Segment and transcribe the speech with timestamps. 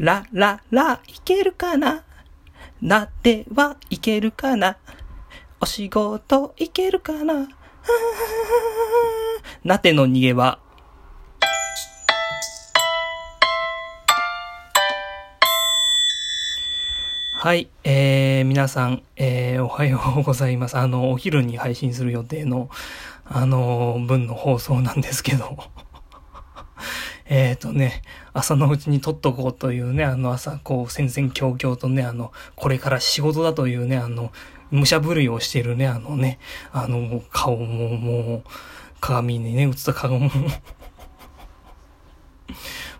[0.00, 2.04] ラララ、いけるかな？
[2.80, 4.76] なってはいけるかな？
[5.60, 7.48] お仕事いけるかな？
[9.64, 10.60] なての逃げは。
[17.32, 20.76] はい、えー、皆さん、えー、おはようございます。
[20.76, 22.70] あの、お昼に配信する予定の、
[23.24, 25.58] あの、分の放送なんですけど。
[27.30, 28.02] えっとね、
[28.32, 34.32] 朝のうちに撮っとこうというね、あの朝、こう、戦々恐々とね、あの、これから仕事だというね、あの、
[34.72, 36.38] 武者震いをしているね、あのね、
[36.72, 38.42] あの、顔も、もう、
[39.00, 40.30] 鏡にね、映った顔も、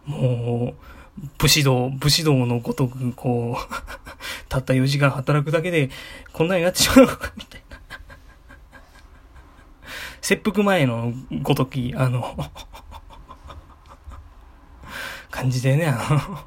[0.05, 3.75] もう、武士道、武士道のごとく、こう、
[4.51, 5.89] たった4時間働くだけで、
[6.35, 7.79] こんなになってしまうのか、みたいな。
[10.21, 12.37] 切腹前のごとき、あの、
[15.39, 16.45] 感じでね、あ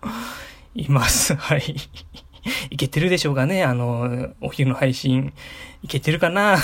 [0.00, 0.10] の、
[0.76, 1.34] います。
[1.34, 1.74] はい。
[2.70, 5.32] いけてるでしょうかねあの、お昼の配信、
[5.82, 6.56] いけてるかな？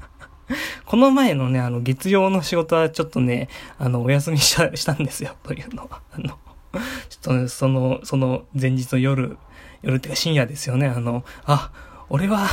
[0.84, 6.02] この前のね、あの、月曜の仕事はちょっとね、あの、お休みした、したんですよ、というのは。
[6.12, 9.38] あの、ちょっとね、その、その前日の夜、
[9.80, 11.72] 夜っていうか深夜ですよね、あの、あ、
[12.10, 12.46] 俺は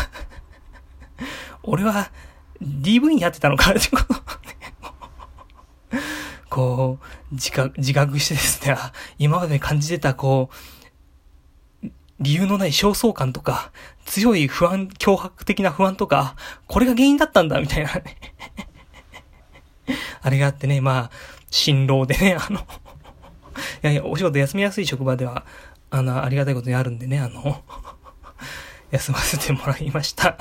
[1.63, 2.09] 俺は、
[2.61, 3.71] DV にやってたのか？
[3.71, 4.15] ってこと、
[6.55, 8.77] こう、自覚、自覚してですね、
[9.19, 10.49] 今まで感じてた、こ
[11.83, 11.87] う、
[12.21, 13.73] 理由のない焦燥感とか、
[14.05, 18.03] 強い不安、脅迫的な不安とか、これが原因だったんだ、みたいなね。
[20.23, 21.11] あれがあってね、まあ、
[21.49, 22.63] 辛労でね、あの い
[23.81, 25.45] やいや、お仕事休みやすい職場では、
[25.89, 27.63] あの、ありがたいことにあるんでね、あの
[28.91, 30.37] 休ませてもらいました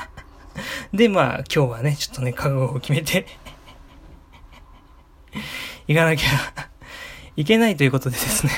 [0.93, 3.27] で、まあ、今日はね、ちょっとね、覚悟を決めて
[5.87, 6.29] 行かなきゃ
[7.37, 8.53] いけないということでですね。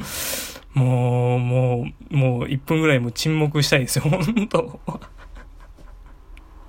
[0.74, 4.80] もう、もう、もう1分ぐらいも沈黙したいですよ、 本当。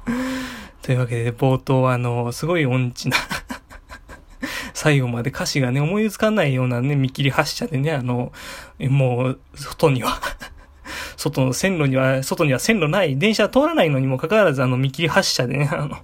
[0.82, 3.18] というわけで、冒頭はあの、すごい音痴な
[4.74, 8.32] 最後まで歌詞がね、思いつかないようなね、見切り発車でね、あの、
[8.80, 10.22] もう、外には
[11.18, 15.98] 外の線路には、外には線路ない、電車通らないのにもかかわらず、あの、見切り発車でね、あの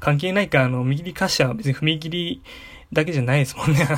[0.00, 2.42] 関係ないか、あの、見切り発車は別に踏切
[2.92, 3.86] だけじゃないですもんね。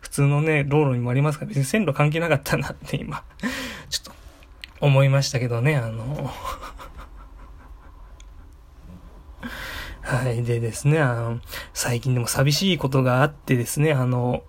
[0.00, 3.22] 普通のね、道路にもありますから、別に線路関係なかったなって今、
[3.90, 4.12] ちょっと
[4.80, 6.32] 思いましたけどね、あの、
[10.02, 10.42] はい。
[10.44, 11.40] でですね、あの、
[11.74, 14.42] 最近でも寂しいことがあってですね、あの、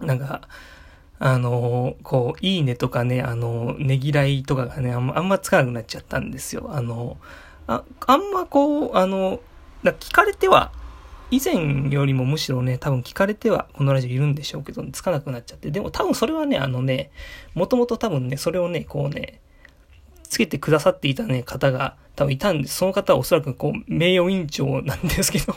[0.00, 0.48] なんか、
[1.18, 6.68] あの、こう、いいねとかね、あの、ねぎらいとかがね、あんま、あんまつかなくなっちゃったんですよ。
[6.72, 7.18] あの、
[7.66, 9.40] あ、あんまこう、あの、
[9.82, 10.72] だ聞かれては、
[11.30, 15.70] 以前よりもむしろね、多分聞かれてはこのラジオいるんでしょうけど、つかなくなっちゃって。
[15.70, 17.10] でも多分それはね、あのね、
[17.54, 19.40] もともと多分ね、それをね、こうね、
[20.22, 22.68] つけてくださっていたね、方が多分いたんで。
[22.68, 25.54] その方はおそらくこう、名誉院長なんですけど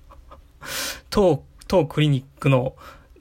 [1.08, 2.74] 当、当クリニックの、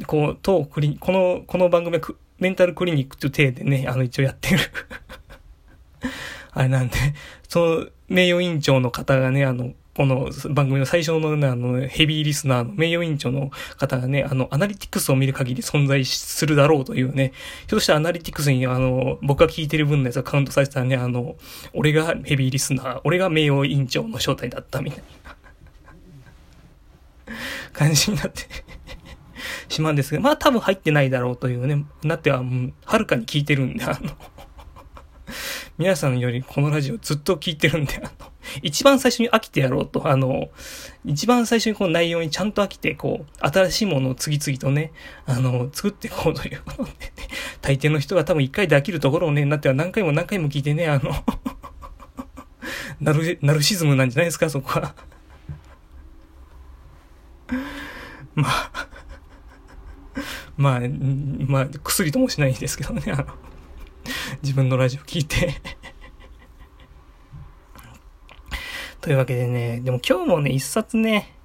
[0.06, 2.04] こう、当クリこの、この番組は
[2.40, 4.60] メンタルクリニックという体でね、あの一応やってる。
[6.52, 6.98] あれなんで、
[7.48, 17.32] その名誉院長の方がね、あの、この番組の最初のね、あの、ヘビーリスナーの名誉委員長の方がね、あの、アナリティクスを見る限り存在するだろうというね、
[17.68, 21.36] ひょっとしたらアナリティクスに、あの、僕が聞いてる分のやつがカウントされてたらね、あの、
[21.74, 25.36] 俺がヘビーリスナー、俺が名誉委員長の正体だったみたいな。
[27.72, 28.48] 感じになって。
[29.74, 34.12] しまうんですが、まあ多分入ってないだろうというね、なっては、もう、はるかに聞いてるんで、あの
[35.78, 38.10] 皆さんよりこのラジオずっと聞いてるんで、あの、
[38.62, 40.50] 一番最初に飽きてやろうと、あの、
[41.06, 44.92] 一番最初にこの内容にちゃんと飽きて、こう、新しいものを次々とね、
[45.26, 46.96] あの、作っていこうということで、ね、
[47.62, 51.12] 大抵の人が多分一回で飽きるところをね、なっては何回も何回も聞いてね、あの
[53.02, 54.96] ナル、ナルシズムなんじゃないですか、そこは。
[58.36, 58.72] まあ
[60.64, 60.80] まあ、
[61.46, 63.26] まあ、薬ともしないんですけどね、あの、
[64.42, 65.56] 自分のラジオ聞いて。
[69.02, 71.36] というわけでね、でも今日もね、一冊ね、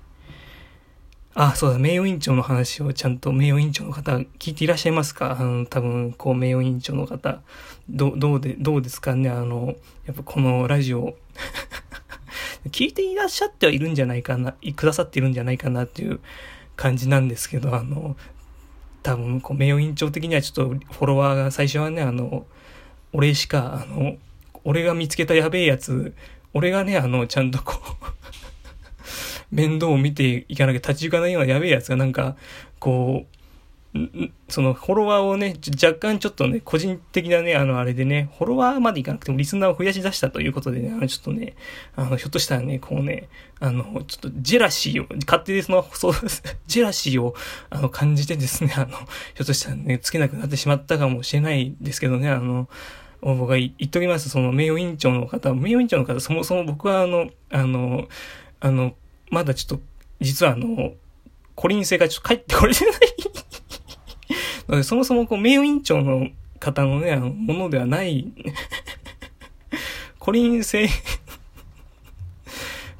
[1.35, 5.37] あ、そうだ、名誉委員長の話をちゃんと名誉委員長の方聞いていらっしゃいますか？
[5.39, 7.43] あの、多分、こう、名誉委員長の方、
[7.89, 9.31] ど、どうで、どうですかね？
[9.31, 9.75] あの、
[10.07, 11.17] やっぱこのラジオ。
[12.71, 16.21] 聞いていらっしゃってはいるんじゃないかな、くださっているんじゃないかなっていう
[16.77, 18.17] 感じなんですけど、あの、
[19.09, 22.45] 多分、こう、名誉院長的にはちょっとフォロワーが最初はね、あの、
[23.15, 24.17] 俺しか、あの、
[24.65, 26.15] 俺が見つけたやべえやつ、
[26.53, 28.07] 俺がね、あの、ちゃんとこう
[29.51, 32.37] 面倒を見ていかなきゃ立ち行かないようなやべえやつがなんか、
[32.79, 33.38] こう、
[34.49, 41.55] そのフォロワーをね、若干ちょっとね、個人的なね、あの、あれでね、フォロワーまでいかなくてもリスナーを増やし出したということでね、あの、ちょっとね、
[41.97, 43.29] あの、ひょっとしたらね、こうね、
[43.61, 46.13] あの、ちょっとジェラシーを、勝手にその、 そう、
[46.67, 47.35] ジェラシーを、
[47.71, 52.69] あの、感じてですね、あの、ひょっとしたらね、つけなくなってしまったかもしれないですけどね、あの、
[53.21, 58.07] 僕が言っときます、その名誉委員長の方、名誉委員長の方、そもそも僕はあの、あの、
[58.61, 58.95] あの、
[59.31, 59.85] まだちょっと、
[60.21, 60.93] 実はあの、
[61.55, 62.95] コリン星がちょっと帰ってこれてない
[64.69, 66.29] ので、そもそもこう、名誉委員長の
[66.61, 68.33] 方のね、あの、ものではない、
[70.19, 70.89] コリン星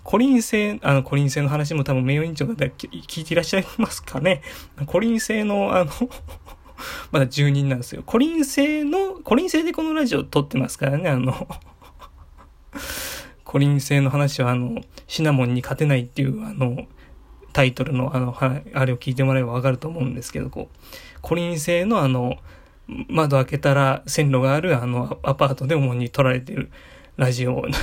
[0.03, 4.41] コリン星、あの、コリン星の話も多分名誉委員長の方聞いていらっしゃいますかね。
[4.87, 5.91] コリン星の、あの
[7.13, 8.03] まだ住人なんですよ。
[8.07, 11.49] コリン星の、コリン星でこのラジオ撮ってますからね、あの
[13.45, 16.87] コリン星の話は、あの、シナモンに勝てないっていう、あの、
[17.53, 20.77] タイトルの、あの、あれを聞いてもらえばわかると思うんですけど、こう、
[21.21, 22.37] コリン製のあの、
[23.09, 26.71] 窓開けたら線路があるあのアパートで主に撮られてる
[27.17, 27.67] ラジオ。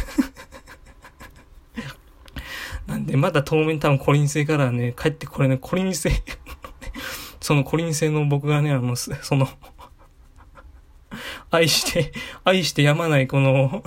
[2.88, 6.23] なんで、まだ当面多分コリン製からね、帰ってこれね、コリン製
[7.45, 9.47] そのコリン製の僕がね、あの、その
[11.51, 12.12] 愛して、
[12.44, 13.83] 愛してやまないこの、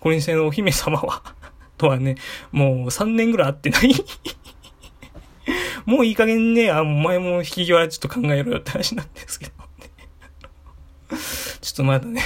[0.00, 1.22] コリン製のお姫様は、
[1.78, 2.16] とはね、
[2.52, 3.94] もう3年ぐらい会ってない
[5.84, 9.90] もういい加減ね、あ、お前も引き際ちょっと考えろよって話なんですけど、ね、
[11.60, 12.22] ちょっとまだね、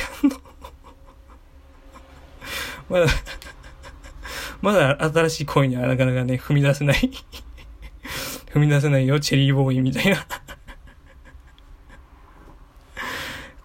[2.89, 3.07] まだ、
[4.63, 7.11] まだ新しい恋にはなかなかね、踏み出せない
[8.53, 10.27] 踏み出せないよ、チェリーボーイみたいな。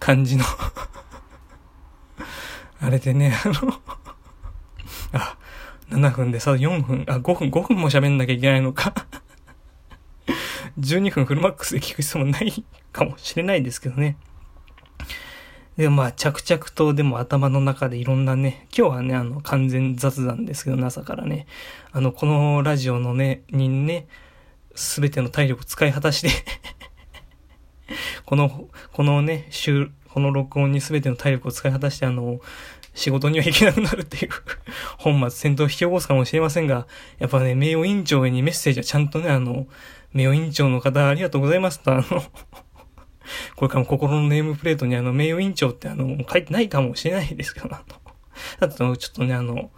[0.04, 0.44] 感じの。
[2.80, 3.80] あれでね、あの
[5.14, 5.38] あ、
[5.88, 8.92] 7分でさ、4分、あ、5分、5分も喋んなきゃいけないのか。
[10.84, 14.16] 12分フルマックスで聞く必要もないかもしれないですけどね。
[15.76, 21.48] でまあ、着々とでも頭の中でいろんなね、今日はね、あの、完全雑談ですけど、朝からね、
[21.90, 24.06] あの、このラジオのね、にね、
[24.76, 26.28] すべての体力を使い果たして
[28.24, 32.40] この、このね、週、この録音にすべての体力を使い果たして、あの、
[32.94, 34.32] 仕事には行けなくなるっていう
[34.98, 36.86] 本末戦闘を引き起こすかもしれませんが、
[37.18, 39.66] やっぱね、名誉委員長へにメッセージはちゃんとね、あの、
[40.14, 42.02] 名誉委員長の方ありがとうございますと、あの
[43.56, 48.00] これからも心のネームプレートにあの、名誉委員長ってあの、書いてないかもしれないですけど、あの、
[48.60, 49.70] だってちょっとね、あの、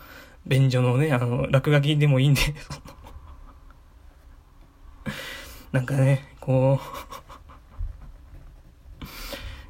[0.47, 2.41] 便所のね、あの、落書きでもいいんで、
[5.73, 6.87] なんかね、こう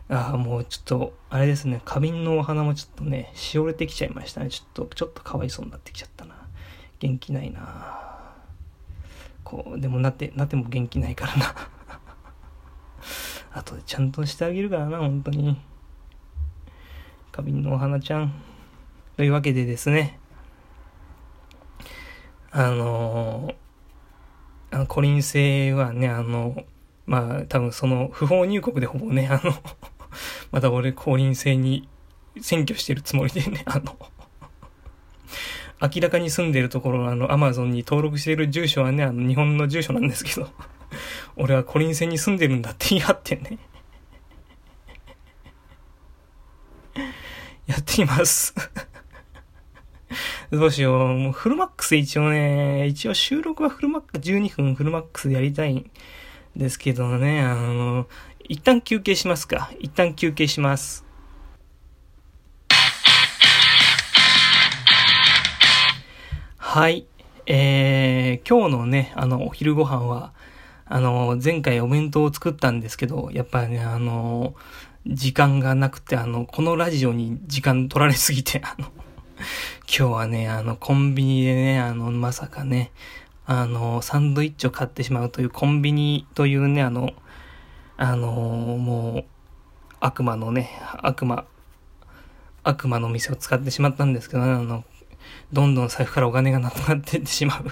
[0.08, 4.50] ああ、もうちょっと、あれですね、花瓶のお花もちょっとね、しおれてきちゃいましたね。
[4.50, 6.46] ちょっと、ちょっとかわいそうになってきちゃったな。
[7.00, 8.05] 元気ないな
[9.46, 11.54] こう、でもなって、なっても元気ないからな
[13.54, 15.56] あとでちゃんとしてあげるからな、本当に。
[17.30, 18.32] 花瓶のお花ちゃん。
[19.16, 20.18] というわけでですね、
[22.50, 23.54] あの、
[24.72, 26.64] あの、コリン星はね、あの、
[27.06, 29.54] まあ、多分その、不法入国でほぼね、あの
[30.50, 31.88] また俺、コリン星に
[32.34, 33.96] 占拠してるつもりでね、あの
[35.80, 40.48] 明らかに住んでるところ、あの、アマゾンに登録している住所はね、あの、日本の住所なんですけど、
[41.36, 43.58] 俺はコリン星に住んでるんだって言い張ってね。
[47.66, 48.54] やっています
[50.50, 51.08] どうしよう。
[51.08, 55.90] もうフルマックス一応ね、一応収録はフルマックス、12分フルマックスやりたいん
[56.54, 58.06] ですけどね、あの、
[58.48, 59.70] 一旦休憩しますか。
[59.80, 61.05] 一旦休憩します。
[66.76, 67.06] はい。
[67.46, 70.34] えー、今日のね、あの、お昼ご飯は、
[70.84, 74.54] あの、前回お弁当を作ったんですけど、やっぱね、あの、
[75.06, 78.98] 時間がなくて、あの、このラジオに時間取られすぎて、あの、今
[79.86, 82.92] 日はね、あの、コンビニでね、あの、まさかね、
[83.46, 87.14] あの、サンドイッチを買ってしまうというコンビニというね、あの、
[87.96, 89.24] あの、もう、
[90.00, 91.46] 悪魔のね、悪魔、
[92.64, 94.84] 悪魔の店を使ってしまったんですけどね、あの、
[95.52, 97.64] どんどん財布からお金がなくなっていってしまう。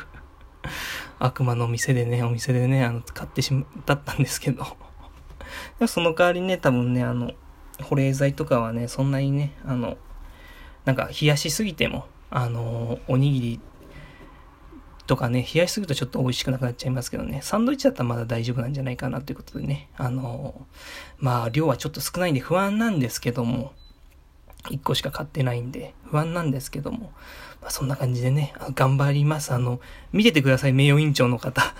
[1.18, 4.64] 悪魔のお店でね、お店でね、あの、買ってしまったんですけど。
[5.86, 7.32] その代わりね、多分ね、あの、
[7.82, 9.96] 保冷剤とかはね、そんなにね、あの、
[10.84, 13.60] なんか冷やしすぎても、あの、おにぎり
[15.06, 20.66] とかね、冷やしすぎるとちょっと美味しくなくなっちゃいますけどね、サンドイッチだったらまだ大丈夫なんじゃないかなということでね、あの、
[21.18, 23.72] まあ、量はちょっと少ないんで不安なんですけども、
[24.70, 27.12] 1個しか買ってないんで、不安なんですけども。
[27.60, 29.52] まあ、そんな感じでね、頑張ります。
[29.52, 29.80] あの、
[30.12, 31.74] 見ててください、名誉委員長の方。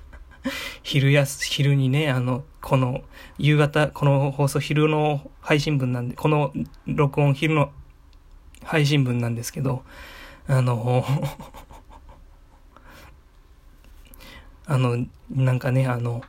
[0.82, 3.02] 昼やす、昼にね、あの、この、
[3.38, 6.52] 夕方、この放送昼の配信分なんで、この
[6.86, 7.70] 録音昼の
[8.64, 9.84] 配信分なんですけど、
[10.46, 11.04] あの、
[14.66, 16.22] あの、なんかね、あの、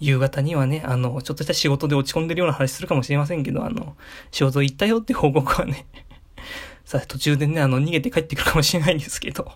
[0.00, 3.96] 夕方にはね、あの、ちょっとした仕事で落ち込んでるような話するかもしれませんけど、あの、
[4.30, 5.86] 仕事行ったよって報告はね、
[6.84, 9.52] さあ途中でね、あの、逃げて帰ってくるかもしれないんですけど、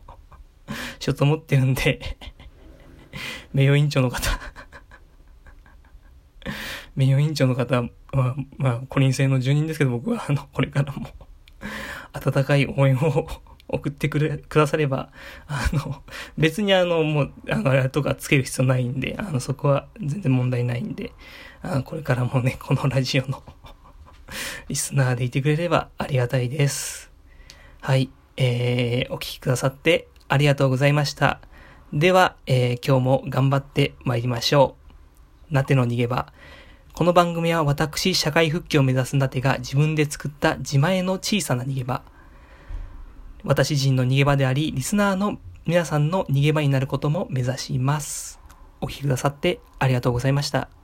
[0.99, 2.19] ちょっと思ってるんで、
[3.55, 4.29] 名誉委員長の方
[6.97, 7.83] 名誉委員長の方は、
[8.13, 11.07] まあ、まあ、コリン星の住人ですけど、僕は、あの、これからも
[12.13, 13.27] 温かい応援を
[13.69, 15.11] 送ってくれ、くだされば、
[15.47, 16.03] あの、
[16.37, 21.13] 別にあの、もう、あの、あれとかつける必要ないんで、あの、そこは全然問題ないんで、
[21.63, 23.43] あ、これからもね、このラジオの
[24.69, 27.11] リスナーでいてくれればありがたいです。
[27.81, 31.41] はい、えー、お聴きくださってありがとうございました。
[31.93, 34.77] では、えー、今日も頑張って参りましょ
[35.51, 35.55] う。
[35.55, 36.33] なての逃げ場。
[36.95, 42.03] この番組は私、社会復帰を目指すなてが自分で作った自前の小さな逃げ場。
[43.45, 48.41] 私人の逃げ場であり、リスナーの皆さんの逃げ場になることも目指します。
[48.81, 50.82] お聞きくださってありがとうございました。